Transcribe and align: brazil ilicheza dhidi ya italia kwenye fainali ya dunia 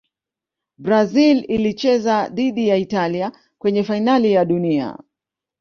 brazil 0.77 1.45
ilicheza 1.51 2.29
dhidi 2.29 2.67
ya 2.67 2.77
italia 2.77 3.31
kwenye 3.57 3.83
fainali 3.83 4.31
ya 4.31 4.45
dunia 4.45 4.97